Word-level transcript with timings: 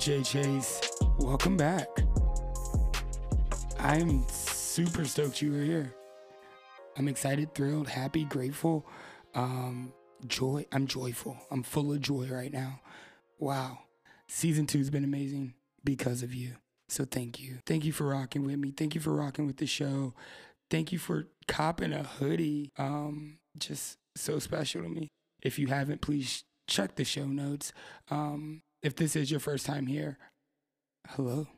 Jay 0.00 0.22
Chase. 0.22 0.80
Welcome 1.18 1.58
back. 1.58 1.86
I'm 3.78 4.26
super 4.30 5.04
stoked 5.04 5.42
you 5.42 5.52
were 5.52 5.60
here. 5.60 5.94
I'm 6.96 7.06
excited, 7.06 7.54
thrilled, 7.54 7.86
happy, 7.86 8.24
grateful, 8.24 8.86
um, 9.34 9.92
joy. 10.26 10.64
I'm 10.72 10.86
joyful. 10.86 11.36
I'm 11.50 11.62
full 11.62 11.92
of 11.92 12.00
joy 12.00 12.28
right 12.30 12.50
now. 12.50 12.80
Wow. 13.38 13.80
Season 14.26 14.66
two's 14.66 14.88
been 14.88 15.04
amazing 15.04 15.52
because 15.84 16.22
of 16.22 16.32
you. 16.32 16.54
So 16.88 17.04
thank 17.04 17.38
you. 17.38 17.58
Thank 17.66 17.84
you 17.84 17.92
for 17.92 18.04
rocking 18.04 18.46
with 18.46 18.56
me. 18.56 18.72
Thank 18.74 18.94
you 18.94 19.02
for 19.02 19.12
rocking 19.12 19.46
with 19.46 19.58
the 19.58 19.66
show. 19.66 20.14
Thank 20.70 20.92
you 20.92 20.98
for 20.98 21.26
copping 21.46 21.92
a 21.92 22.04
hoodie. 22.04 22.70
Um, 22.78 23.36
just 23.58 23.98
so 24.16 24.38
special 24.38 24.82
to 24.82 24.88
me. 24.88 25.08
If 25.42 25.58
you 25.58 25.66
haven't, 25.66 26.00
please 26.00 26.44
check 26.66 26.96
the 26.96 27.04
show 27.04 27.26
notes. 27.26 27.74
Um, 28.10 28.62
if 28.82 28.96
this 28.96 29.16
is 29.16 29.30
your 29.30 29.40
first 29.40 29.66
time 29.66 29.86
here, 29.86 30.18
hello. 31.08 31.48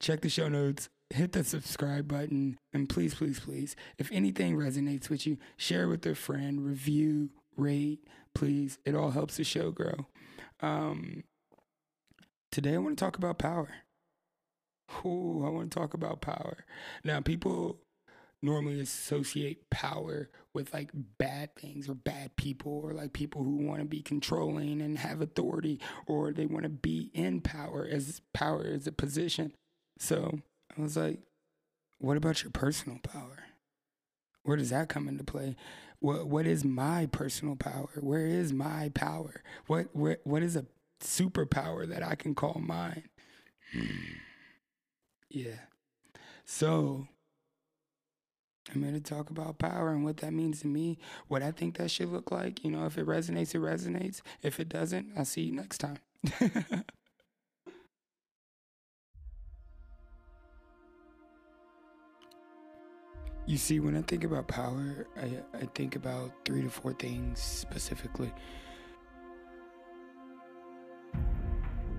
Check 0.00 0.20
the 0.22 0.28
show 0.28 0.48
notes, 0.48 0.88
hit 1.10 1.32
the 1.32 1.44
subscribe 1.44 2.08
button, 2.08 2.58
and 2.72 2.88
please, 2.88 3.14
please, 3.14 3.40
please, 3.40 3.76
if 3.98 4.10
anything 4.12 4.56
resonates 4.56 5.08
with 5.08 5.26
you, 5.26 5.38
share 5.56 5.88
with 5.88 6.04
a 6.06 6.14
friend, 6.14 6.64
review, 6.64 7.30
rate, 7.56 8.00
please. 8.34 8.78
It 8.84 8.94
all 8.94 9.10
helps 9.10 9.36
the 9.36 9.44
show 9.44 9.70
grow. 9.70 10.06
Um, 10.60 11.24
today, 12.50 12.74
I 12.74 12.78
want 12.78 12.98
to 12.98 13.04
talk 13.04 13.16
about 13.16 13.38
power. 13.38 13.68
Ooh, 15.04 15.44
I 15.46 15.50
want 15.50 15.70
to 15.70 15.78
talk 15.78 15.94
about 15.94 16.20
power. 16.20 16.64
Now, 17.04 17.20
people 17.20 17.78
normally 18.44 18.80
associate 18.80 19.70
power 19.70 20.28
with 20.52 20.72
like 20.72 20.90
bad 21.18 21.54
things 21.56 21.88
or 21.88 21.94
bad 21.94 22.36
people 22.36 22.80
or 22.84 22.92
like 22.92 23.12
people 23.12 23.42
who 23.42 23.56
want 23.56 23.80
to 23.80 23.86
be 23.86 24.02
controlling 24.02 24.80
and 24.80 24.98
have 24.98 25.20
authority 25.20 25.80
or 26.06 26.32
they 26.32 26.46
want 26.46 26.62
to 26.62 26.68
be 26.68 27.10
in 27.14 27.40
power 27.40 27.86
as 27.90 28.20
power 28.32 28.64
as 28.64 28.86
a 28.86 28.92
position. 28.92 29.52
So 29.98 30.38
I 30.76 30.82
was 30.82 30.96
like, 30.96 31.20
what 31.98 32.16
about 32.16 32.42
your 32.42 32.52
personal 32.52 32.98
power? 33.02 33.44
Where 34.42 34.56
does 34.56 34.70
that 34.70 34.88
come 34.88 35.08
into 35.08 35.24
play? 35.24 35.56
What 36.00 36.26
what 36.26 36.46
is 36.46 36.64
my 36.64 37.06
personal 37.06 37.56
power? 37.56 37.88
Where 38.00 38.26
is 38.26 38.52
my 38.52 38.90
power? 38.94 39.42
What 39.66 39.88
where, 39.92 40.18
what 40.24 40.42
is 40.42 40.54
a 40.54 40.66
superpower 41.00 41.88
that 41.88 42.02
I 42.02 42.14
can 42.14 42.34
call 42.34 42.60
mine? 42.62 43.04
Hmm. 43.72 43.86
Yeah. 45.30 45.60
So 46.44 47.08
I'm 48.72 48.82
here 48.82 48.92
to 48.92 49.00
talk 49.00 49.30
about 49.30 49.58
power 49.58 49.90
and 49.90 50.04
what 50.04 50.18
that 50.18 50.32
means 50.32 50.60
to 50.60 50.66
me, 50.66 50.98
what 51.28 51.42
I 51.42 51.50
think 51.50 51.76
that 51.76 51.90
should 51.90 52.10
look 52.10 52.30
like. 52.30 52.64
You 52.64 52.70
know, 52.70 52.86
if 52.86 52.96
it 52.96 53.06
resonates, 53.06 53.54
it 53.54 53.58
resonates. 53.58 54.22
If 54.42 54.58
it 54.58 54.68
doesn't, 54.68 55.08
I'll 55.16 55.24
see 55.24 55.42
you 55.42 55.52
next 55.52 55.78
time. 55.78 55.98
you 63.46 63.58
see, 63.58 63.80
when 63.80 63.96
I 63.96 64.02
think 64.02 64.24
about 64.24 64.48
power, 64.48 65.06
I, 65.16 65.40
I 65.56 65.66
think 65.74 65.96
about 65.96 66.32
three 66.44 66.62
to 66.62 66.70
four 66.70 66.94
things 66.94 67.38
specifically. 67.40 68.32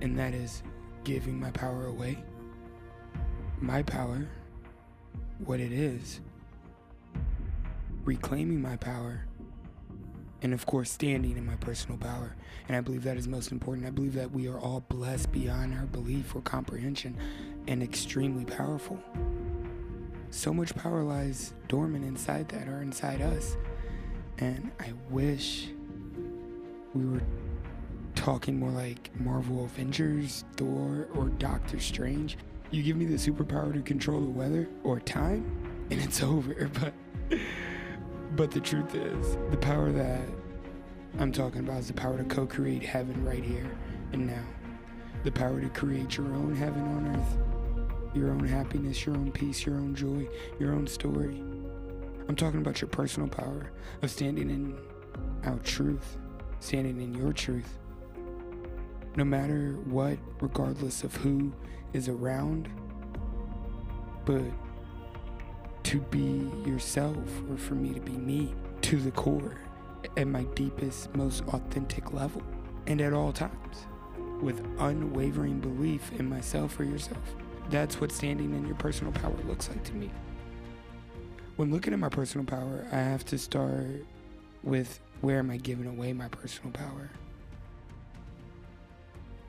And 0.01 0.17
that 0.17 0.33
is 0.33 0.63
giving 1.03 1.39
my 1.39 1.51
power 1.51 1.85
away, 1.85 2.17
my 3.61 3.83
power, 3.83 4.27
what 5.39 5.59
it 5.59 5.71
is 5.71 6.21
reclaiming 8.05 8.61
my 8.61 8.77
power, 8.77 9.25
and 10.41 10.53
of 10.53 10.65
course, 10.65 10.91
standing 10.91 11.37
in 11.37 11.45
my 11.45 11.55
personal 11.55 11.97
power. 11.97 12.35
And 12.67 12.77
I 12.77 12.81
believe 12.81 13.03
that 13.03 13.17
is 13.17 13.27
most 13.27 13.51
important. 13.51 13.87
I 13.87 13.89
believe 13.89 14.13
that 14.13 14.31
we 14.31 14.47
are 14.47 14.59
all 14.59 14.81
blessed 14.81 15.31
beyond 15.31 15.73
our 15.73 15.85
belief 15.87 16.35
or 16.35 16.41
comprehension 16.41 17.17
and 17.67 17.81
extremely 17.81 18.45
powerful. 18.45 18.99
So 20.29 20.53
much 20.53 20.75
power 20.75 21.03
lies 21.03 21.53
dormant 21.67 22.05
inside 22.05 22.49
that 22.49 22.67
or 22.67 22.81
inside 22.81 23.21
us. 23.21 23.57
And 24.37 24.71
I 24.79 24.91
wish 25.09 25.69
we 26.93 27.05
were 27.05 27.21
talking 28.15 28.59
more 28.59 28.71
like 28.71 29.09
Marvel 29.19 29.65
Avengers, 29.65 30.43
Thor, 30.57 31.07
or 31.15 31.29
Doctor 31.29 31.79
Strange. 31.79 32.37
You 32.71 32.83
give 32.83 32.97
me 32.97 33.05
the 33.05 33.15
superpower 33.15 33.73
to 33.73 33.81
control 33.81 34.21
the 34.21 34.29
weather 34.29 34.67
or 34.83 34.99
time, 34.99 35.45
and 35.91 36.01
it's 36.01 36.21
over. 36.23 36.69
But 36.79 37.39
but 38.35 38.51
the 38.51 38.59
truth 38.59 38.95
is, 38.95 39.37
the 39.49 39.57
power 39.57 39.91
that 39.91 40.27
I'm 41.19 41.31
talking 41.31 41.61
about 41.61 41.79
is 41.79 41.87
the 41.87 41.93
power 41.93 42.17
to 42.17 42.23
co 42.25 42.45
create 42.45 42.83
heaven 42.83 43.23
right 43.23 43.43
here 43.43 43.69
and 44.11 44.27
now. 44.27 44.43
The 45.23 45.31
power 45.31 45.61
to 45.61 45.69
create 45.69 46.17
your 46.17 46.27
own 46.27 46.53
heaven 46.53 46.81
on 46.81 47.15
earth, 47.15 48.15
your 48.15 48.31
own 48.31 48.45
happiness, 48.45 49.05
your 49.05 49.15
own 49.15 49.31
peace, 49.31 49.65
your 49.65 49.75
own 49.75 49.95
joy, 49.95 50.27
your 50.59 50.73
own 50.73 50.85
story. 50.85 51.41
I'm 52.27 52.35
talking 52.35 52.59
about 52.59 52.81
your 52.81 52.89
personal 52.89 53.29
power 53.29 53.71
of 54.01 54.11
standing 54.11 54.49
in 54.49 54.77
our 55.45 55.59
truth, 55.59 56.17
standing 56.59 56.99
in 56.99 57.13
your 57.13 57.31
truth. 57.31 57.77
No 59.15 59.23
matter 59.23 59.77
what, 59.85 60.17
regardless 60.41 61.03
of 61.05 61.15
who 61.15 61.53
is 61.93 62.09
around, 62.09 62.69
but 64.25 64.43
to 65.85 65.99
be 65.99 66.49
yourself 66.65 67.17
or 67.49 67.57
for 67.57 67.75
me 67.75 67.93
to 67.93 68.01
be 68.01 68.13
me 68.13 68.53
to 68.81 68.97
the 68.97 69.11
core 69.11 69.55
at 70.17 70.27
my 70.27 70.43
deepest, 70.55 71.13
most 71.15 71.43
authentic 71.49 72.11
level 72.11 72.41
and 72.87 72.99
at 73.01 73.13
all 73.13 73.31
times 73.31 73.85
with 74.41 74.65
unwavering 74.79 75.59
belief 75.59 76.11
in 76.19 76.27
myself 76.27 76.79
or 76.79 76.85
yourself. 76.85 77.35
That's 77.69 78.01
what 78.01 78.11
standing 78.11 78.53
in 78.53 78.65
your 78.65 78.75
personal 78.75 79.13
power 79.13 79.35
looks 79.47 79.69
like 79.69 79.83
to 79.83 79.93
me. 79.93 80.09
When 81.55 81.71
looking 81.71 81.93
at 81.93 81.99
my 81.99 82.09
personal 82.09 82.45
power, 82.45 82.85
I 82.91 82.97
have 82.97 83.23
to 83.25 83.37
start 83.37 84.05
with 84.63 84.99
where 85.21 85.37
am 85.37 85.51
I 85.51 85.57
giving 85.57 85.85
away 85.85 86.13
my 86.13 86.27
personal 86.29 86.71
power? 86.71 87.11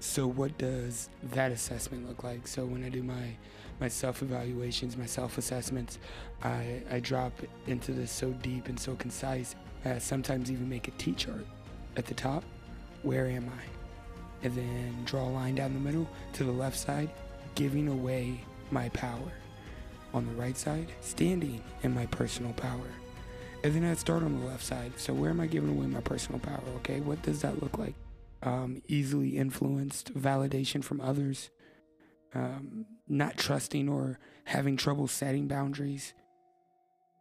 So, 0.01 0.27
what 0.27 0.57
does 0.59 1.09
that 1.33 1.51
assessment 1.51 2.07
look 2.07 2.23
like? 2.23 2.47
So, 2.47 2.65
when 2.65 2.85
I 2.85 2.91
do 2.91 3.03
my 3.03 3.37
my 3.81 3.89
self 3.89 4.23
evaluations, 4.23 4.97
my 4.97 5.07
self 5.07 5.39
assessments, 5.39 5.99
I, 6.43 6.83
I 6.91 7.01
drop 7.01 7.33
into 7.67 7.93
this 7.93 8.11
so 8.11 8.31
deep 8.43 8.69
and 8.69 8.79
so 8.79 8.95
concise. 8.97 9.55
I 9.85 9.99
sometimes 9.99 10.51
even 10.51 10.69
make 10.69 10.89
a 10.89 10.93
T 10.93 11.13
chart 11.13 11.47
at 11.97 12.07
the 12.07 12.15
top. 12.15 12.45
Where 13.03 13.27
am 13.27 13.49
I? 13.49 14.47
And 14.47 14.55
then 14.55 14.97
draw 15.05 15.25
a 15.25 15.31
line 15.31 15.55
down 15.55 15.75
the 15.75 15.81
middle 15.81 16.09
to 16.35 16.45
the 16.45 16.53
left 16.53 16.77
side, 16.77 17.11
giving 17.55 17.89
away 17.89 18.41
my 18.71 18.89
power. 18.91 19.33
On 20.15 20.25
the 20.25 20.33
right 20.33 20.57
side, 20.57 20.91
standing 21.03 21.63
in 21.83 21.95
my 21.95 22.07
personal 22.07 22.53
power. 22.55 22.89
And 23.63 23.75
then 23.75 23.85
I'd 23.85 23.99
start 23.99 24.23
on 24.23 24.41
the 24.41 24.47
left 24.47 24.65
side. 24.65 24.93
So, 24.97 25.13
where 25.13 25.31
am 25.31 25.41
I 25.41 25.47
giving 25.47 25.71
away 25.71 25.87
my 25.87 26.01
personal 26.01 26.39
power? 26.39 26.63
Okay, 26.77 27.01
what 27.01 27.21
does 27.23 27.43
that 27.43 27.63
look 27.63 27.77
like? 27.79 27.95
Um, 28.43 28.83
easily 28.89 29.37
influenced, 29.37 30.15
validation 30.15 30.83
from 30.83 31.01
others, 31.01 31.51
um, 32.35 32.87
not 33.09 33.37
trusting 33.37 33.89
or 33.89 34.19
having 34.45 34.77
trouble 34.77 35.09
setting 35.09 35.49
boundaries. 35.49 36.15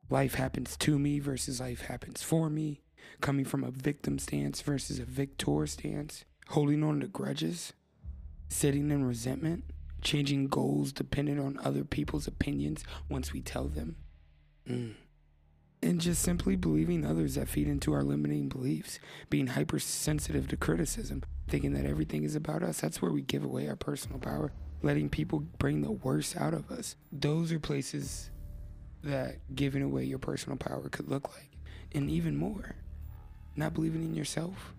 Life 0.10 0.36
happens 0.36 0.78
to 0.78 1.00
me 1.00 1.19
versus 1.19 1.60
life 1.60 1.81
happens 1.81 2.22
for 2.22 2.50
me. 2.50 2.81
Coming 3.22 3.46
from 3.46 3.63
a 3.63 3.72
victim 3.72 4.19
stance 4.19 4.62
versus 4.62 5.00
a 5.00 5.06
victor 5.06 5.66
stance. 5.66 6.25
Holding 6.50 6.84
on 6.84 7.00
to 7.00 7.07
grudges. 7.07 7.74
Sitting 8.50 8.92
in 8.92 9.06
resentment. 9.06 9.63
Changing 10.02 10.48
goals 10.48 10.92
dependent 10.92 11.40
on 11.40 11.60
other 11.63 11.84
people's 11.84 12.28
opinions 12.28 12.84
once 13.10 13.34
we 13.34 13.42
tell 13.42 13.68
them. 13.68 13.96
Mm. 14.69 14.94
And 15.81 16.01
just 16.01 16.22
simply 16.22 16.56
believing 16.56 17.06
others 17.06 17.36
that 17.36 17.50
feed 17.50 17.68
into 17.68 17.94
our 17.94 18.04
limiting 18.04 18.50
beliefs. 18.50 19.00
Being 19.30 19.48
hypersensitive 19.48 20.48
to 20.50 20.58
criticism. 20.58 21.24
Thinking 21.48 21.74
that 21.74 21.86
everything 21.86 22.24
is 22.24 22.36
about 22.36 22.62
us. 22.62 22.81
That's 22.81 23.01
where 23.01 23.12
we 23.12 23.22
give 23.22 23.44
away 23.44 23.68
our 23.68 23.75
personal 23.75 24.19
power 24.19 24.51
letting 24.86 25.10
people 25.10 25.40
bring 25.58 25.82
the 25.82 25.92
worst 25.92 26.38
out 26.38 26.54
of 26.54 26.70
us. 26.70 26.96
Those 27.12 27.52
are 27.52 27.60
places 27.60 28.30
that 29.04 29.38
giving 29.56 29.82
away 29.82 30.04
your 30.04 30.20
personal 30.20 30.58
power 30.58 30.88
could 30.90 31.10
look 31.10 31.28
like. 31.34 31.50
And 31.96 32.08
even 32.08 32.38
more, 32.38 32.76
not 33.56 33.74
believing 33.74 34.04
in 34.04 34.14
yourself, 34.14 34.76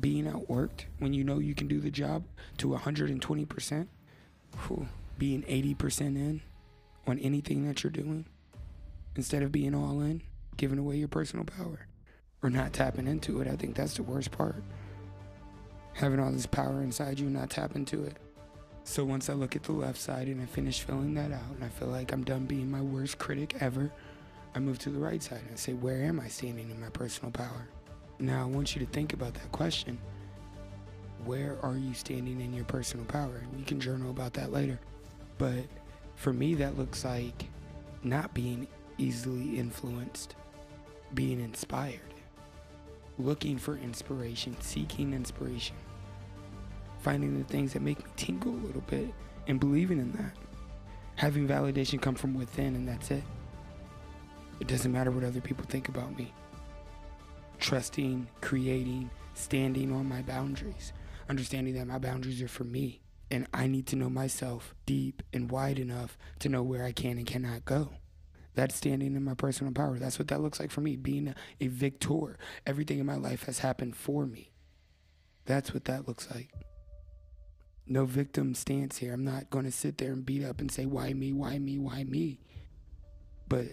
being 0.00 0.24
outworked 0.24 0.86
when 1.00 1.12
you 1.12 1.22
know 1.22 1.38
you 1.38 1.54
can 1.54 1.68
do 1.68 1.80
the 1.80 1.90
job 1.90 2.24
to 2.56 2.68
120%, 2.68 3.88
whew, 4.66 4.88
being 5.18 5.42
80% 5.42 6.00
in 6.00 6.40
on 7.06 7.18
anything 7.18 7.66
that 7.66 7.82
you're 7.82 7.90
doing 7.90 8.24
instead 9.16 9.42
of 9.42 9.52
being 9.52 9.74
all 9.74 10.00
in, 10.00 10.22
giving 10.56 10.78
away 10.78 10.96
your 10.96 11.08
personal 11.08 11.44
power 11.44 11.86
or 12.42 12.48
not 12.48 12.72
tapping 12.72 13.06
into 13.06 13.42
it. 13.42 13.48
I 13.48 13.56
think 13.56 13.76
that's 13.76 13.96
the 13.96 14.02
worst 14.02 14.30
part. 14.30 14.62
Having 15.92 16.20
all 16.20 16.32
this 16.32 16.46
power 16.46 16.82
inside 16.82 17.18
you, 17.18 17.26
and 17.26 17.34
not 17.34 17.50
tap 17.50 17.76
into 17.76 18.04
it. 18.04 18.16
So 18.88 19.04
once 19.04 19.28
I 19.28 19.32
look 19.32 19.56
at 19.56 19.64
the 19.64 19.72
left 19.72 19.98
side 19.98 20.28
and 20.28 20.40
I 20.40 20.46
finish 20.46 20.80
filling 20.80 21.14
that 21.14 21.32
out 21.32 21.50
and 21.56 21.64
I 21.64 21.68
feel 21.68 21.88
like 21.88 22.12
I'm 22.12 22.22
done 22.22 22.46
being 22.46 22.70
my 22.70 22.80
worst 22.80 23.18
critic 23.18 23.56
ever, 23.58 23.90
I 24.54 24.60
move 24.60 24.78
to 24.78 24.90
the 24.90 25.00
right 25.00 25.20
side 25.20 25.40
and 25.40 25.50
I 25.52 25.56
say, 25.56 25.72
where 25.72 26.04
am 26.04 26.20
I 26.20 26.28
standing 26.28 26.70
in 26.70 26.80
my 26.80 26.88
personal 26.90 27.32
power? 27.32 27.66
Now 28.20 28.42
I 28.42 28.44
want 28.46 28.76
you 28.76 28.86
to 28.86 28.92
think 28.92 29.12
about 29.12 29.34
that 29.34 29.50
question. 29.50 29.98
Where 31.24 31.58
are 31.62 31.76
you 31.76 31.94
standing 31.94 32.40
in 32.40 32.54
your 32.54 32.64
personal 32.64 33.04
power? 33.06 33.42
You 33.58 33.64
can 33.64 33.80
journal 33.80 34.10
about 34.10 34.34
that 34.34 34.52
later. 34.52 34.78
But 35.36 35.64
for 36.14 36.32
me, 36.32 36.54
that 36.54 36.78
looks 36.78 37.04
like 37.04 37.46
not 38.04 38.34
being 38.34 38.68
easily 38.98 39.58
influenced, 39.58 40.36
being 41.12 41.40
inspired, 41.40 42.14
looking 43.18 43.58
for 43.58 43.76
inspiration, 43.78 44.56
seeking 44.60 45.12
inspiration 45.12 45.74
finding 47.06 47.38
the 47.38 47.44
things 47.44 47.72
that 47.72 47.82
make 47.82 48.00
me 48.00 48.10
tingle 48.16 48.50
a 48.50 48.66
little 48.66 48.80
bit 48.88 49.14
and 49.46 49.60
believing 49.60 50.00
in 50.00 50.10
that. 50.10 50.32
Having 51.14 51.46
validation 51.46 52.02
come 52.02 52.16
from 52.16 52.34
within, 52.34 52.74
and 52.74 52.88
that's 52.88 53.12
it. 53.12 53.22
It 54.58 54.66
doesn't 54.66 54.90
matter 54.90 55.12
what 55.12 55.22
other 55.22 55.40
people 55.40 55.64
think 55.68 55.88
about 55.88 56.18
me. 56.18 56.34
Trusting, 57.60 58.26
creating, 58.40 59.08
standing 59.34 59.92
on 59.92 60.08
my 60.08 60.20
boundaries, 60.22 60.92
understanding 61.28 61.74
that 61.74 61.86
my 61.86 61.98
boundaries 61.98 62.42
are 62.42 62.48
for 62.48 62.64
me, 62.64 63.02
and 63.30 63.46
I 63.54 63.68
need 63.68 63.86
to 63.86 63.96
know 63.96 64.10
myself 64.10 64.74
deep 64.84 65.22
and 65.32 65.48
wide 65.48 65.78
enough 65.78 66.18
to 66.40 66.48
know 66.48 66.64
where 66.64 66.82
I 66.82 66.90
can 66.90 67.18
and 67.18 67.26
cannot 67.26 67.64
go. 67.64 67.90
That's 68.56 68.74
standing 68.74 69.14
in 69.14 69.22
my 69.22 69.34
personal 69.34 69.72
power. 69.72 69.96
That's 70.00 70.18
what 70.18 70.26
that 70.26 70.40
looks 70.40 70.58
like 70.58 70.72
for 70.72 70.80
me, 70.80 70.96
being 70.96 71.32
a, 71.60 71.68
victor. 71.68 72.36
Everything 72.66 72.98
in 72.98 73.06
my 73.06 73.14
life 73.14 73.44
has 73.44 73.60
happened 73.60 73.94
for 73.94 74.26
me. 74.26 74.50
That's 75.44 75.72
what 75.72 75.84
that 75.84 76.08
looks 76.08 76.28
like 76.34 76.50
no 77.86 78.04
victim 78.04 78.54
stance 78.54 78.98
here. 78.98 79.12
I'm 79.12 79.24
not 79.24 79.50
going 79.50 79.64
to 79.64 79.72
sit 79.72 79.98
there 79.98 80.12
and 80.12 80.26
beat 80.26 80.44
up 80.44 80.60
and 80.60 80.70
say, 80.70 80.86
why 80.86 81.12
me, 81.12 81.32
why 81.32 81.58
me, 81.58 81.78
why 81.78 82.04
me? 82.04 82.38
But 83.48 83.66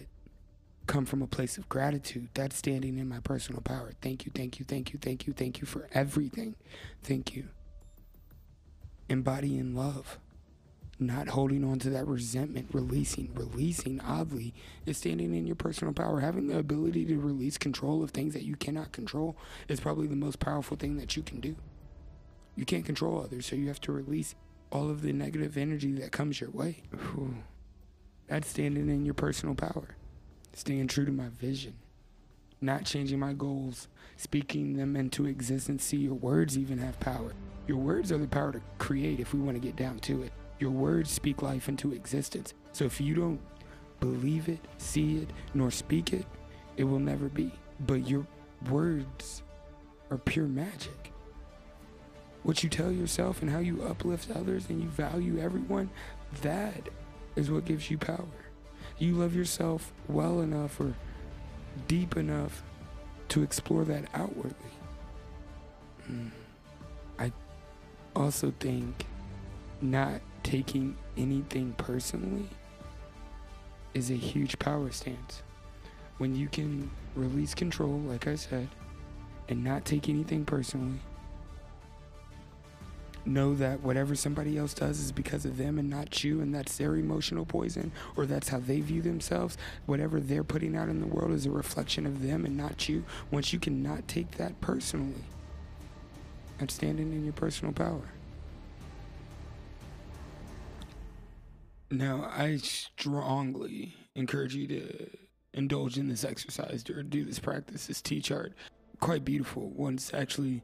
come 0.86 1.04
from 1.04 1.22
a 1.22 1.26
place 1.26 1.58
of 1.58 1.68
gratitude. 1.68 2.28
That's 2.34 2.56
standing 2.56 2.98
in 2.98 3.08
my 3.08 3.20
personal 3.20 3.60
power. 3.60 3.92
Thank 4.00 4.26
you, 4.26 4.32
thank 4.34 4.58
you, 4.58 4.64
thank 4.64 4.92
you, 4.92 4.98
thank 5.00 5.26
you, 5.26 5.32
thank 5.32 5.60
you 5.60 5.66
for 5.66 5.88
everything. 5.92 6.54
Thank 7.02 7.34
you. 7.34 7.48
Embodying 9.08 9.74
love. 9.74 10.18
Not 11.00 11.28
holding 11.28 11.64
on 11.64 11.80
to 11.80 11.90
that 11.90 12.06
resentment, 12.06 12.68
releasing. 12.72 13.34
Releasing, 13.34 14.00
oddly, 14.00 14.54
is 14.86 14.98
standing 14.98 15.34
in 15.34 15.44
your 15.44 15.56
personal 15.56 15.92
power. 15.92 16.20
Having 16.20 16.46
the 16.46 16.58
ability 16.58 17.04
to 17.06 17.18
release 17.18 17.58
control 17.58 18.02
of 18.04 18.12
things 18.12 18.32
that 18.34 18.44
you 18.44 18.54
cannot 18.54 18.92
control 18.92 19.36
is 19.66 19.80
probably 19.80 20.06
the 20.06 20.14
most 20.14 20.38
powerful 20.38 20.76
thing 20.76 20.96
that 20.98 21.16
you 21.16 21.22
can 21.22 21.40
do. 21.40 21.56
You 22.56 22.64
can't 22.64 22.84
control 22.84 23.20
others, 23.20 23.46
so 23.46 23.56
you 23.56 23.68
have 23.68 23.80
to 23.82 23.92
release 23.92 24.34
all 24.70 24.90
of 24.90 25.02
the 25.02 25.12
negative 25.12 25.56
energy 25.56 25.92
that 25.92 26.12
comes 26.12 26.40
your 26.40 26.50
way. 26.50 26.82
Whew. 26.90 27.36
That's 28.28 28.48
standing 28.48 28.88
in 28.88 29.04
your 29.04 29.14
personal 29.14 29.54
power, 29.54 29.96
staying 30.52 30.88
true 30.88 31.04
to 31.04 31.12
my 31.12 31.28
vision, 31.28 31.74
not 32.60 32.84
changing 32.84 33.18
my 33.18 33.32
goals, 33.32 33.88
speaking 34.16 34.76
them 34.76 34.96
into 34.96 35.26
existence. 35.26 35.84
See, 35.84 35.98
your 35.98 36.14
words 36.14 36.56
even 36.56 36.78
have 36.78 36.98
power. 37.00 37.32
Your 37.66 37.78
words 37.78 38.12
are 38.12 38.18
the 38.18 38.26
power 38.26 38.52
to 38.52 38.60
create 38.78 39.20
if 39.20 39.34
we 39.34 39.40
want 39.40 39.56
to 39.56 39.60
get 39.60 39.76
down 39.76 39.98
to 40.00 40.22
it. 40.22 40.32
Your 40.58 40.70
words 40.70 41.10
speak 41.10 41.42
life 41.42 41.68
into 41.68 41.92
existence. 41.92 42.54
So 42.72 42.84
if 42.84 43.00
you 43.00 43.14
don't 43.14 43.40
believe 44.00 44.48
it, 44.48 44.60
see 44.78 45.18
it, 45.18 45.30
nor 45.54 45.70
speak 45.70 46.12
it, 46.12 46.26
it 46.76 46.84
will 46.84 46.98
never 46.98 47.28
be. 47.28 47.52
But 47.80 48.08
your 48.08 48.26
words 48.70 49.42
are 50.10 50.18
pure 50.18 50.46
magic 50.46 51.03
what 52.44 52.62
you 52.62 52.68
tell 52.68 52.92
yourself 52.92 53.42
and 53.42 53.50
how 53.50 53.58
you 53.58 53.82
uplift 53.82 54.30
others 54.30 54.68
and 54.68 54.80
you 54.82 54.88
value 54.88 55.38
everyone, 55.38 55.90
that 56.42 56.88
is 57.34 57.50
what 57.50 57.64
gives 57.64 57.90
you 57.90 57.98
power. 57.98 58.28
You 58.98 59.14
love 59.14 59.34
yourself 59.34 59.92
well 60.06 60.40
enough 60.40 60.78
or 60.78 60.94
deep 61.88 62.16
enough 62.16 62.62
to 63.30 63.42
explore 63.42 63.84
that 63.84 64.04
outwardly. 64.14 64.54
Mm. 66.08 66.30
I 67.18 67.32
also 68.14 68.52
think 68.60 69.06
not 69.80 70.20
taking 70.42 70.96
anything 71.16 71.72
personally 71.78 72.48
is 73.94 74.10
a 74.10 74.14
huge 74.14 74.58
power 74.58 74.90
stance. 74.90 75.42
When 76.18 76.34
you 76.36 76.48
can 76.48 76.90
release 77.16 77.54
control, 77.54 77.98
like 78.00 78.26
I 78.26 78.34
said, 78.34 78.68
and 79.48 79.64
not 79.64 79.84
take 79.84 80.08
anything 80.08 80.44
personally, 80.44 81.00
know 83.26 83.54
that 83.54 83.80
whatever 83.80 84.14
somebody 84.14 84.58
else 84.58 84.74
does 84.74 85.00
is 85.00 85.12
because 85.12 85.44
of 85.44 85.56
them 85.56 85.78
and 85.78 85.88
not 85.88 86.22
you, 86.24 86.40
and 86.40 86.54
that's 86.54 86.76
their 86.76 86.96
emotional 86.96 87.44
poison, 87.44 87.92
or 88.16 88.26
that's 88.26 88.48
how 88.48 88.58
they 88.58 88.80
view 88.80 89.02
themselves. 89.02 89.56
Whatever 89.86 90.20
they're 90.20 90.44
putting 90.44 90.76
out 90.76 90.88
in 90.88 91.00
the 91.00 91.06
world 91.06 91.32
is 91.32 91.46
a 91.46 91.50
reflection 91.50 92.06
of 92.06 92.22
them 92.22 92.44
and 92.44 92.56
not 92.56 92.88
you. 92.88 93.04
Once 93.30 93.52
you 93.52 93.58
cannot 93.58 94.06
take 94.08 94.32
that 94.32 94.60
personally, 94.60 95.24
that's 96.58 96.74
standing 96.74 97.12
in 97.12 97.24
your 97.24 97.32
personal 97.32 97.72
power. 97.72 98.02
Now, 101.90 102.28
I 102.30 102.56
strongly 102.56 103.94
encourage 104.14 104.54
you 104.54 104.66
to 104.68 105.10
indulge 105.52 105.98
in 105.98 106.08
this 106.08 106.24
exercise 106.24 106.84
or 106.90 107.02
do 107.02 107.24
this 107.24 107.38
practice, 107.38 107.86
this 107.86 108.02
T 108.02 108.20
chart. 108.20 108.52
Quite 109.00 109.24
beautiful. 109.24 109.70
Once 109.70 110.12
actually 110.12 110.62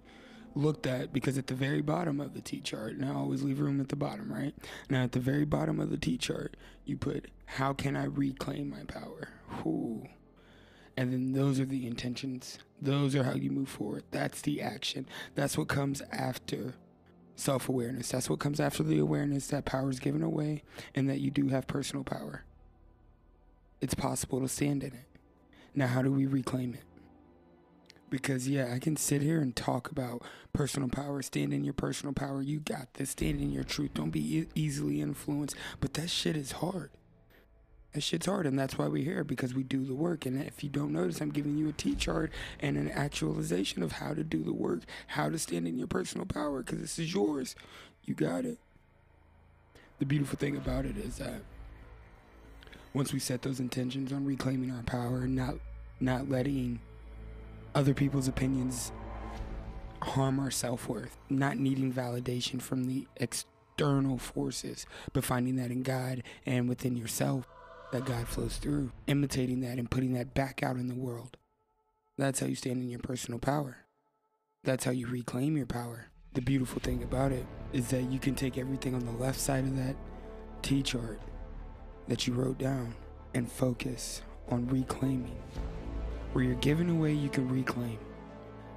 looked 0.55 0.87
at 0.87 1.12
because 1.12 1.38
at 1.38 1.47
the 1.47 1.55
very 1.55 1.82
bottom 1.82 2.20
of 2.20 2.35
the 2.35 2.41
T 2.41 2.61
chart, 2.61 2.93
and 2.93 3.05
I 3.05 3.14
always 3.14 3.43
leave 3.43 3.61
room 3.61 3.81
at 3.81 3.88
the 3.88 3.97
bottom, 3.97 4.32
right? 4.32 4.55
Now, 4.88 5.05
at 5.05 5.12
the 5.12 5.20
very 5.20 5.44
bottom 5.44 5.81
of 5.81 5.91
the 5.91 5.97
T 5.97 6.17
chart, 6.17 6.56
you 6.85 6.97
put, 6.97 7.31
How 7.47 7.73
can 7.73 7.97
I 7.97 8.05
reclaim 8.05 8.70
my 8.70 8.85
power? 8.85 9.29
Ooh. 9.67 10.06
And 10.97 11.12
then 11.12 11.32
those 11.32 11.58
are 11.61 11.64
the 11.64 11.87
intentions. 11.87 12.58
Those 12.81 13.14
are 13.14 13.25
how 13.25 13.35
you 13.35 13.50
move 13.50 13.69
forward. 13.69 14.05
That's 14.11 14.43
the 14.43 14.61
action. 14.61 15.06
That's 15.35 15.56
what 15.56 15.69
comes 15.69 16.02
after 16.12 16.75
self 17.37 17.69
awareness. 17.69 18.11
That's 18.11 18.29
what 18.29 18.38
comes 18.38 18.61
after 18.61 18.82
the 18.82 18.99
awareness 18.99 19.47
that 19.49 19.64
power 19.64 19.90
is 19.90 19.99
given 19.99 20.23
away 20.23 20.62
and 20.95 21.09
that 21.09 21.21
you 21.21 21.30
do 21.30 21.49
have 21.49 21.66
personal 21.66 22.04
power. 22.04 22.45
It's 23.80 23.95
possible 23.95 24.40
to 24.40 24.49
stand 24.49 24.83
in 24.83 24.92
it. 24.92 25.07
Now, 25.75 25.87
how 25.87 26.02
do 26.02 26.12
we 26.12 26.26
reclaim 26.26 26.75
it? 26.75 26.83
Because 28.11 28.49
yeah, 28.49 28.73
I 28.75 28.79
can 28.79 28.97
sit 28.97 29.23
here 29.23 29.40
and 29.40 29.55
talk 29.55 29.90
about 29.90 30.23
personal 30.52 30.88
power, 30.88 31.23
stand 31.23 31.52
in 31.52 31.64
your 31.64 31.75
personal 31.75 32.12
power. 32.12 32.43
You 32.43 32.61
got 32.61 32.95
this. 32.95 33.11
Stand 33.11 33.40
in 33.40 33.50
your 33.50 33.64
truth. 33.64 33.95
Don't 33.95 34.11
be 34.11 34.38
e- 34.38 34.47
easily 34.55 35.00
influenced. 35.00 35.57
But 35.81 35.95
that 35.95 36.11
shit 36.11 36.37
is 36.37 36.52
hard. 36.52 36.90
That 37.93 38.02
shit's 38.02 38.26
hard, 38.26 38.47
and 38.47 38.57
that's 38.57 38.79
why 38.79 38.87
we're 38.87 39.02
here 39.02 39.25
because 39.25 39.52
we 39.52 39.64
do 39.64 39.85
the 39.85 39.95
work. 39.95 40.25
And 40.25 40.40
if 40.40 40.62
you 40.62 40.71
don't 40.71 40.93
notice, 40.93 41.21
I'm 41.21 41.31
giving 41.31 41.57
you 41.57 41.69
a 41.69 41.73
T 41.73 41.97
chart 41.97 42.31
and 42.61 42.76
an 42.76 42.88
actualization 42.90 43.83
of 43.83 43.93
how 43.93 44.14
to 44.14 44.23
do 44.23 44.45
the 44.45 44.52
work, 44.52 44.81
how 45.09 45.29
to 45.29 45.38
stand 45.38 45.67
in 45.67 45.76
your 45.76 45.88
personal 45.88 46.26
power, 46.26 46.62
because 46.62 46.79
this 46.79 46.99
is 47.00 47.12
yours. 47.12 47.57
You 48.05 48.14
got 48.14 48.45
it. 48.45 48.59
The 49.99 50.07
beautiful 50.07 50.38
thing 50.38 50.57
about 50.57 50.85
it 50.85 50.97
is 50.97 51.19
that 51.19 51.43
once 52.95 53.12
we 53.12 53.19
set 53.19 53.43
those 53.43 53.61
intentions 53.61 54.12
on 54.12 54.25
reclaiming 54.25 54.71
our 54.71 54.83
power, 54.83 55.26
not 55.26 55.57
not 56.00 56.31
letting 56.31 56.81
other 57.74 57.94
people's 57.94 58.28
opinions 58.28 58.92
harm 60.02 60.40
our 60.40 60.50
self 60.50 60.88
worth, 60.88 61.16
not 61.28 61.58
needing 61.58 61.92
validation 61.92 62.60
from 62.60 62.84
the 62.84 63.06
external 63.16 64.18
forces, 64.18 64.86
but 65.12 65.24
finding 65.24 65.56
that 65.56 65.70
in 65.70 65.82
God 65.82 66.22
and 66.46 66.68
within 66.68 66.96
yourself 66.96 67.46
that 67.92 68.04
God 68.04 68.28
flows 68.28 68.56
through, 68.56 68.92
imitating 69.06 69.60
that 69.60 69.78
and 69.78 69.90
putting 69.90 70.14
that 70.14 70.34
back 70.34 70.62
out 70.62 70.76
in 70.76 70.88
the 70.88 70.94
world. 70.94 71.36
That's 72.16 72.40
how 72.40 72.46
you 72.46 72.54
stand 72.54 72.82
in 72.82 72.90
your 72.90 73.00
personal 73.00 73.38
power. 73.38 73.78
That's 74.62 74.84
how 74.84 74.90
you 74.90 75.06
reclaim 75.06 75.56
your 75.56 75.66
power. 75.66 76.06
The 76.34 76.42
beautiful 76.42 76.80
thing 76.80 77.02
about 77.02 77.32
it 77.32 77.44
is 77.72 77.88
that 77.88 78.10
you 78.10 78.18
can 78.18 78.34
take 78.34 78.58
everything 78.58 78.94
on 78.94 79.04
the 79.04 79.12
left 79.12 79.40
side 79.40 79.64
of 79.64 79.76
that 79.76 79.96
T 80.62 80.82
chart 80.82 81.20
that 82.08 82.26
you 82.26 82.34
wrote 82.34 82.58
down 82.58 82.94
and 83.34 83.50
focus 83.50 84.22
on 84.48 84.66
reclaiming 84.68 85.40
where 86.32 86.44
you're 86.44 86.54
giving 86.56 86.90
away, 86.90 87.12
you 87.12 87.28
can 87.28 87.49
reclaim. 87.49 87.99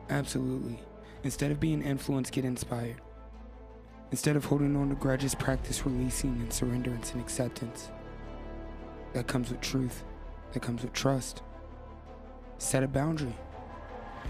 Absolutely. 0.09 0.79
Instead 1.23 1.51
of 1.51 1.59
being 1.59 1.81
influenced, 1.81 2.33
get 2.33 2.45
inspired. 2.45 3.01
Instead 4.11 4.35
of 4.35 4.45
holding 4.45 4.75
on 4.75 4.89
to 4.89 4.95
grudges, 4.95 5.35
practice 5.35 5.85
releasing 5.85 6.31
and 6.31 6.49
surrenderance 6.49 7.13
and 7.13 7.21
acceptance. 7.21 7.89
That 9.13 9.27
comes 9.27 9.49
with 9.49 9.61
truth, 9.61 10.03
that 10.53 10.61
comes 10.61 10.81
with 10.83 10.93
trust. 10.93 11.41
Set 12.57 12.83
a 12.83 12.87
boundary. 12.87 13.35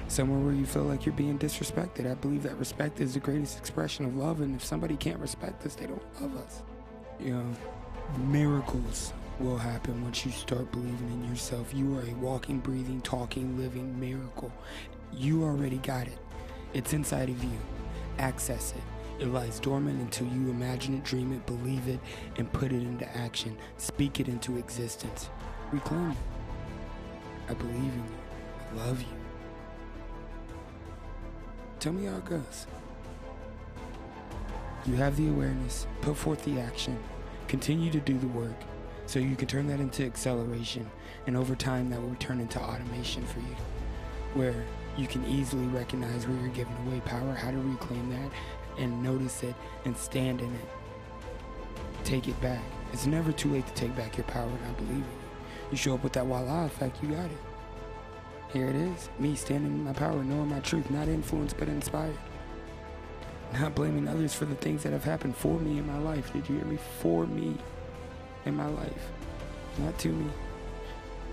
somewhere 0.08 0.40
where 0.40 0.54
you 0.54 0.66
feel 0.66 0.84
like 0.84 1.06
you're 1.06 1.16
being 1.16 1.40
disrespected. 1.40 2.10
I 2.10 2.16
believe 2.16 2.44
that 2.44 2.58
respect 2.58 3.00
is 3.00 3.14
the 3.14 3.20
greatest 3.20 3.58
expression 3.58 4.06
of 4.06 4.16
love, 4.16 4.42
and 4.42 4.56
if 4.56 4.64
somebody 4.64 4.96
can't 4.96 5.20
respect 5.20 5.66
us, 5.66 5.76
they 5.76 5.86
don't 5.86 6.22
love 6.22 6.36
us. 6.38 6.62
You 7.20 7.36
know, 7.36 7.46
miracles 8.20 9.14
will 9.40 9.58
happen 9.58 10.02
once 10.04 10.26
you 10.26 10.32
start 10.32 10.72
believing 10.72 11.10
in 11.12 11.30
yourself. 11.30 11.74
You 11.74 11.98
are 11.98 12.04
a 12.04 12.14
walking, 12.16 12.60
breathing, 12.60 13.02
talking, 13.02 13.58
living 13.58 14.00
miracle. 14.00 14.52
You 15.12 15.44
already 15.44 15.78
got 15.78 16.08
it. 16.08 16.18
It's 16.74 16.94
inside 16.94 17.30
of 17.30 17.44
you. 17.44 17.58
Access 18.20 18.74
it. 18.74 19.24
It 19.24 19.28
lies 19.28 19.60
dormant 19.60 20.02
until 20.02 20.28
you 20.28 20.50
imagine 20.50 20.96
it, 20.96 21.04
dream 21.04 21.34
it, 21.34 21.46
believe 21.46 21.88
it, 21.88 22.00
and 22.38 22.52
put 22.52 22.72
it 22.72 22.82
into 22.82 23.18
action. 23.18 23.56
Speak 23.78 24.20
it 24.20 24.28
into 24.28 24.58
existence. 24.58 25.30
Reclaim 25.72 26.12
it. 26.12 26.18
I 27.50 27.54
believe 27.54 27.76
in 27.76 27.84
you. 27.84 28.74
I 28.74 28.86
love 28.88 29.02
you. 29.02 29.08
Tell 31.80 31.94
me 31.94 32.06
how 32.06 32.18
it 32.18 32.26
goes. 32.26 32.68
You 34.86 34.96
have 34.96 35.16
the 35.16 35.30
awareness, 35.30 35.88
put 36.02 36.18
forth 36.18 36.44
the 36.44 36.60
action, 36.60 36.98
continue 37.48 37.92
to 37.92 38.00
do 38.00 38.18
the 38.18 38.28
work 38.28 38.56
so 39.06 39.20
you 39.20 39.36
can 39.36 39.48
turn 39.48 39.68
that 39.68 39.80
into 39.80 40.06
acceleration. 40.06 40.90
And 41.28 41.38
over 41.38 41.56
time, 41.56 41.90
that 41.90 42.02
will 42.02 42.16
turn 42.16 42.40
into 42.40 42.60
automation 42.60 43.26
for 43.26 43.40
you, 43.40 43.56
where 44.34 44.56
you 44.98 45.08
can 45.08 45.26
easily 45.26 45.66
recognize 45.68 46.28
where 46.28 46.38
you're 46.38 46.50
giving 46.50 46.76
away 46.88 47.00
power, 47.02 47.34
how 47.34 47.52
to 47.52 47.58
reclaim 47.58 48.10
that, 48.10 48.32
and 48.78 49.02
notice 49.02 49.44
it 49.44 49.56
and 49.86 49.96
stand 49.96 50.42
in 50.42 50.54
it. 50.54 50.70
Take 52.04 52.28
it 52.28 52.40
back. 52.42 52.62
It's 52.92 53.06
never 53.06 53.32
too 53.32 53.52
late 53.52 53.66
to 53.68 53.74
take 53.74 53.96
back 53.96 54.18
your 54.18 54.26
power, 54.26 54.50
and 54.50 54.66
I 54.66 54.72
believe 54.74 54.92
in 54.92 54.98
you. 54.98 55.06
You 55.72 55.78
show 55.78 55.96
up 55.96 56.04
with 56.04 56.14
that 56.14 56.26
voila 56.26 56.66
effect, 56.66 57.02
you 57.02 57.10
got 57.10 57.26
it. 57.26 57.38
Here 58.52 58.68
it 58.68 58.76
is. 58.76 59.10
Me 59.18 59.36
standing 59.36 59.72
in 59.72 59.84
my 59.84 59.94
power, 59.94 60.24
knowing 60.24 60.50
my 60.50 60.60
truth, 60.60 60.92
not 60.92 61.08
influenced 61.08 61.58
but 61.58 61.68
inspired. 61.68 62.18
Not 63.54 63.74
blaming 63.74 64.08
others 64.08 64.36
for 64.36 64.46
the 64.46 64.56
things 64.56 64.84
that 64.84 64.94
have 64.94 65.04
happened 65.04 65.36
for 65.36 65.60
me 65.60 65.80
in 65.80 65.88
my 65.88 65.98
life. 65.98 66.32
Did 66.34 66.48
you 66.50 66.58
hear 66.58 66.66
me? 66.66 66.78
For 67.00 67.26
me 67.26 67.58
in 68.46 68.56
my 68.56 68.68
life, 68.68 69.12
not 69.80 69.98
to 70.00 70.10
me. 70.10 70.30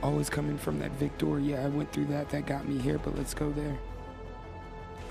Always 0.03 0.31
coming 0.31 0.57
from 0.57 0.79
that 0.79 0.93
victory. 0.93 1.43
Yeah, 1.43 1.65
I 1.65 1.69
went 1.69 1.93
through 1.93 2.07
that. 2.07 2.31
That 2.31 2.47
got 2.47 2.67
me 2.67 2.79
here, 2.79 2.99
but 2.99 3.17
let's 3.17 3.35
go 3.35 3.51
there. 3.51 3.79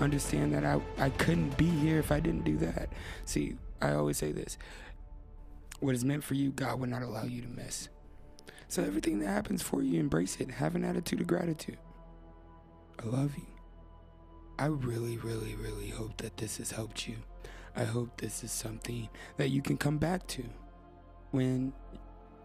Understand 0.00 0.52
that 0.54 0.64
I, 0.64 0.80
I 0.98 1.10
couldn't 1.10 1.56
be 1.56 1.66
here 1.66 1.98
if 1.98 2.10
I 2.10 2.18
didn't 2.18 2.44
do 2.44 2.56
that. 2.58 2.88
See, 3.24 3.54
I 3.80 3.92
always 3.92 4.16
say 4.16 4.32
this 4.32 4.58
what 5.80 5.94
is 5.94 6.04
meant 6.04 6.22
for 6.22 6.34
you, 6.34 6.50
God 6.50 6.78
will 6.78 6.88
not 6.88 7.02
allow 7.02 7.24
you 7.24 7.40
to 7.42 7.48
miss. 7.48 7.88
So 8.68 8.84
everything 8.84 9.18
that 9.20 9.28
happens 9.28 9.62
for 9.62 9.82
you, 9.82 9.98
embrace 9.98 10.36
it. 10.40 10.50
Have 10.52 10.76
an 10.76 10.84
attitude 10.84 11.20
of 11.20 11.26
gratitude. 11.26 11.78
I 13.02 13.06
love 13.06 13.36
you. 13.36 13.46
I 14.58 14.66
really, 14.66 15.16
really, 15.16 15.56
really 15.56 15.88
hope 15.88 16.18
that 16.18 16.36
this 16.36 16.58
has 16.58 16.70
helped 16.72 17.08
you. 17.08 17.16
I 17.74 17.84
hope 17.84 18.20
this 18.20 18.44
is 18.44 18.52
something 18.52 19.08
that 19.38 19.48
you 19.48 19.62
can 19.62 19.78
come 19.78 19.96
back 19.96 20.26
to 20.28 20.44
when 21.30 21.72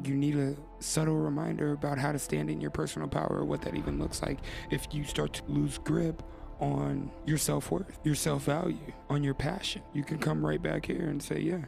you 0.04 0.16
need 0.16 0.36
a 0.36 0.56
subtle 0.80 1.16
reminder 1.16 1.72
about 1.72 1.98
how 1.98 2.12
to 2.12 2.20
stand 2.20 2.50
in 2.50 2.60
your 2.60 2.72
personal 2.72 3.08
power 3.08 3.46
what 3.46 3.62
that 3.62 3.76
even 3.76 3.98
looks 3.98 4.22
like 4.22 4.40
if 4.70 4.88
you 4.92 5.04
start 5.06 5.34
to 5.34 5.42
lose 5.48 5.78
grip 5.78 6.22
on 6.60 7.12
your 7.26 7.38
self 7.38 7.72
worth, 7.72 8.00
your 8.04 8.16
self 8.16 8.44
value, 8.44 8.78
on 9.10 9.24
your 9.24 9.34
passion. 9.34 9.82
You 9.94 10.04
can 10.04 10.20
come 10.20 10.46
right 10.46 10.62
back 10.62 10.86
here 10.86 11.08
and 11.10 11.22
say, 11.22 11.40
Yeah, 11.40 11.66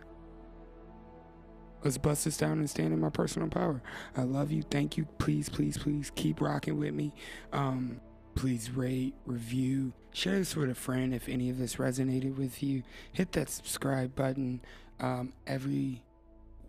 let's 1.84 1.98
bust 1.98 2.26
this 2.26 2.38
down 2.38 2.60
and 2.60 2.70
stand 2.70 2.94
in 2.94 3.00
my 3.02 3.10
personal 3.10 3.50
power. 3.50 3.82
I 4.16 4.24
love 4.24 4.52
you. 4.52 4.64
Thank 4.64 4.98
you. 4.98 5.06
Please, 5.18 5.50
please, 5.50 5.78
please 5.78 6.12
keep 6.16 6.40
rocking 6.40 6.78
with 6.78 6.94
me. 6.94 7.14
Um, 7.52 8.00
Please 8.38 8.70
rate, 8.70 9.16
review, 9.26 9.94
share 10.14 10.38
this 10.38 10.56
with 10.56 10.70
a 10.70 10.76
friend 10.76 11.12
if 11.12 11.28
any 11.28 11.50
of 11.50 11.58
this 11.58 11.78
resonated 11.78 12.38
with 12.38 12.62
you. 12.62 12.84
Hit 13.12 13.32
that 13.32 13.50
subscribe 13.50 14.16
button. 14.16 14.62
Um, 15.00 15.34
every 15.48 16.04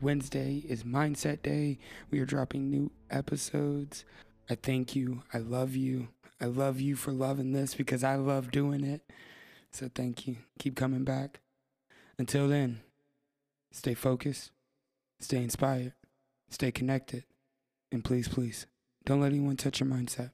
Wednesday 0.00 0.62
is 0.68 0.84
Mindset 0.84 1.42
Day. 1.42 1.78
We 2.10 2.20
are 2.20 2.26
dropping 2.26 2.70
new 2.70 2.90
episodes. 3.10 4.04
I 4.48 4.54
thank 4.54 4.94
you. 4.94 5.22
I 5.32 5.38
love 5.38 5.74
you. 5.74 6.08
I 6.40 6.46
love 6.46 6.80
you 6.80 6.94
for 6.94 7.10
loving 7.10 7.52
this 7.52 7.74
because 7.74 8.04
I 8.04 8.14
love 8.14 8.50
doing 8.50 8.84
it. 8.84 9.02
So 9.72 9.90
thank 9.92 10.26
you. 10.26 10.36
Keep 10.58 10.76
coming 10.76 11.04
back. 11.04 11.40
Until 12.18 12.48
then, 12.48 12.80
stay 13.72 13.94
focused, 13.94 14.50
stay 15.20 15.38
inspired, 15.38 15.92
stay 16.48 16.72
connected, 16.72 17.24
and 17.92 18.04
please, 18.04 18.28
please, 18.28 18.66
don't 19.04 19.20
let 19.20 19.32
anyone 19.32 19.56
touch 19.56 19.80
your 19.80 19.88
mindset. 19.88 20.30